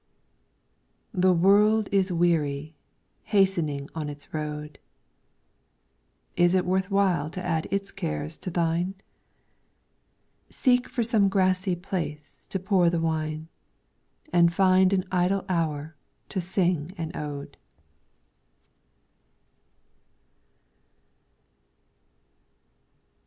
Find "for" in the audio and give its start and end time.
10.89-11.03